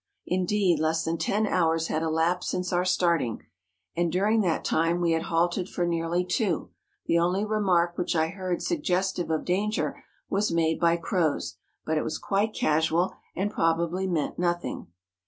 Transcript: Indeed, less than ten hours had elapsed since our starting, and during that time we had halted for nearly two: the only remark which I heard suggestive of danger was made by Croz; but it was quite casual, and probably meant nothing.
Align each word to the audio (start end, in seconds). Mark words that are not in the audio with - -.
Indeed, 0.25 0.79
less 0.79 1.05
than 1.05 1.19
ten 1.19 1.45
hours 1.45 1.85
had 1.85 2.01
elapsed 2.01 2.49
since 2.49 2.73
our 2.73 2.83
starting, 2.83 3.43
and 3.95 4.11
during 4.11 4.41
that 4.41 4.65
time 4.65 4.99
we 4.99 5.11
had 5.11 5.21
halted 5.29 5.69
for 5.69 5.85
nearly 5.85 6.25
two: 6.25 6.71
the 7.05 7.19
only 7.19 7.45
remark 7.45 7.99
which 7.99 8.15
I 8.15 8.29
heard 8.29 8.63
suggestive 8.63 9.29
of 9.29 9.45
danger 9.45 10.03
was 10.27 10.51
made 10.51 10.79
by 10.79 10.97
Croz; 10.97 11.57
but 11.85 11.99
it 11.99 12.03
was 12.03 12.17
quite 12.17 12.51
casual, 12.55 13.13
and 13.35 13.51
probably 13.51 14.07
meant 14.07 14.39
nothing. 14.39 14.87